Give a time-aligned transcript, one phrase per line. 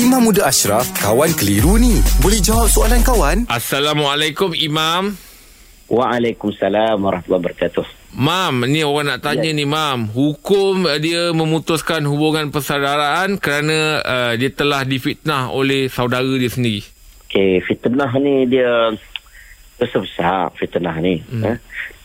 [0.00, 2.00] Imam Muda Ashraf, kawan keliru ni.
[2.24, 3.44] Boleh jawab soalan kawan?
[3.52, 5.12] Assalamualaikum Imam.
[5.92, 7.84] Waalaikumsalam warahmatullahi wabarakatuh.
[8.16, 10.08] Mam, ni orang nak tanya ni Mam.
[10.08, 16.80] Hukum uh, dia memutuskan hubungan persaudaraan kerana uh, dia telah difitnah oleh saudara dia sendiri.
[17.28, 18.96] Okey, fitnah ni dia
[19.76, 21.20] dosa besar fitnah ni.
[21.28, 21.44] Hmm.
[21.44, 21.56] Eh?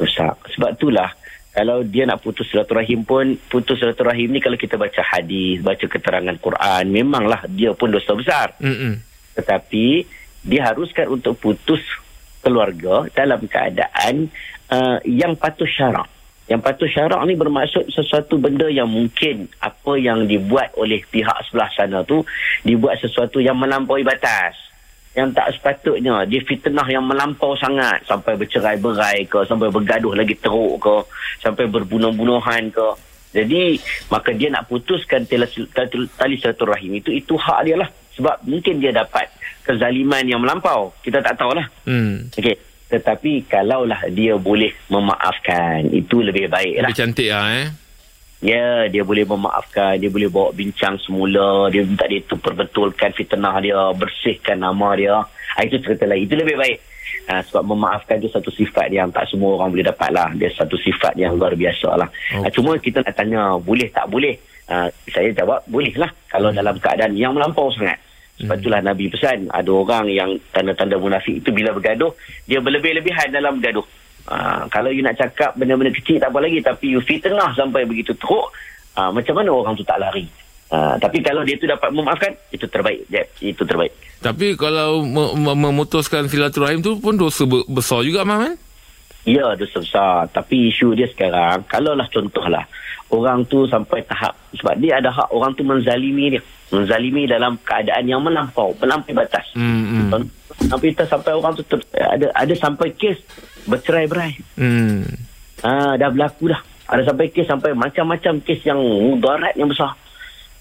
[0.00, 0.40] Besar.
[0.48, 1.12] Sebab itulah
[1.52, 6.36] kalau dia nak putus silaturahim pun putus silaturahim ni kalau kita baca hadis, baca keterangan
[6.40, 8.56] Quran, memanglah dia pun dosa besar.
[8.56, 8.96] Mm-mm.
[9.36, 10.08] Tetapi
[10.48, 11.84] diharuskan untuk putus
[12.40, 14.32] keluarga dalam keadaan
[14.72, 16.08] uh, yang patuh syarak.
[16.48, 21.70] Yang patuh syarak ni bermaksud sesuatu benda yang mungkin apa yang dibuat oleh pihak sebelah
[21.76, 22.24] sana tu
[22.64, 24.71] dibuat sesuatu yang melampaui batas.
[25.12, 30.80] Yang tak sepatutnya dia fitnah yang melampau sangat sampai bercerai-berai ke, sampai bergaduh lagi teruk
[30.80, 30.96] ke,
[31.44, 32.88] sampai berbunuh-bunuhan ke.
[33.32, 33.76] Jadi
[34.08, 37.88] maka dia nak putuskan tali, tali, tali silaturahim itu itu hak dia lah.
[38.16, 39.28] Sebab mungkin dia dapat
[39.64, 40.92] kezaliman yang melampau.
[41.00, 41.64] Kita tak tahulah.
[41.88, 42.28] Hmm.
[42.32, 42.56] Okey.
[42.92, 46.88] Tetapi kalaulah dia boleh memaafkan, itu lebih baik lah.
[46.92, 47.68] Lebih cantik lah eh.
[48.42, 53.54] Ya, dia boleh memaafkan, dia boleh bawa bincang semula, dia minta dia tu perbetulkan fitnah
[53.62, 55.14] dia, bersihkan nama dia.
[55.54, 56.26] Ha, itu cerita lain.
[56.26, 56.78] Itu lebih baik.
[57.30, 60.26] Ha, sebab memaafkan itu satu sifat yang tak semua orang boleh dapat lah.
[60.34, 62.10] Dia satu sifat yang luar biasa lah.
[62.10, 62.50] Ha, Okey.
[62.58, 64.34] cuma kita nak tanya, boleh tak boleh?
[64.66, 66.10] Ha, saya jawab, boleh lah.
[66.26, 68.02] Kalau dalam keadaan yang melampau sangat.
[68.42, 72.10] Sebab itulah Nabi pesan, ada orang yang tanda-tanda munafik itu bila bergaduh,
[72.50, 73.86] dia berlebih-lebihan dalam bergaduh.
[74.22, 78.14] Ha, kalau you nak cakap benda-benda kecil tak apa lagi tapi you fitnah sampai begitu
[78.14, 78.54] teruk
[78.94, 80.22] ha, macam mana orang tu tak lari
[80.70, 83.26] ha, tapi kalau dia tu dapat memaafkan itu terbaik Jeb.
[83.42, 88.38] itu terbaik Tapi kalau me- me- memutuskan silaturahim tu pun dosa be- besar juga Mam
[88.40, 88.54] kan?
[89.24, 92.62] ya dosa besar tapi isu dia sekarang kalaulah contohlah
[93.08, 98.02] orang tu sampai tahap sebab dia ada hak orang tu menzalimi dia menzalimi dalam keadaan
[98.02, 100.14] yang melampau melampaui batas Hmm.
[100.14, 100.30] hmm.
[100.62, 103.18] Sampai sampai orang tu ter, ada ada sampai kes
[103.66, 105.06] bercerai-berai Hmm.
[105.62, 106.58] Ah, dah berlaku dah.
[106.90, 109.94] Ada sampai kes sampai macam-macam kes yang mudarat yang besar.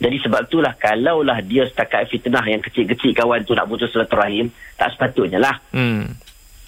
[0.00, 4.92] Jadi sebab itulah kalaulah dia setakat fitnah yang kecil-kecil kawan tu nak putus silaturahim, tak
[4.96, 5.56] sepatutnya lah.
[5.72, 6.08] Hmm.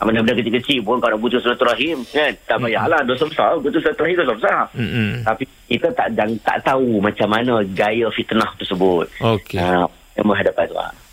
[0.01, 2.33] Ah, Benda-benda kecil-kecil pun kalau nak putus silaturahim, kan?
[2.49, 3.57] Tak payahlah, dosa besar.
[3.61, 4.61] Putus silaturahim dosa besar.
[4.73, 4.91] Hmm.
[4.91, 5.13] hmm.
[5.29, 6.09] Tapi kita tak
[6.45, 9.09] tak tahu macam mana gaya fitnah tersebut.
[9.21, 9.61] Okey.
[9.61, 10.77] Ah, yang menghadapan tu.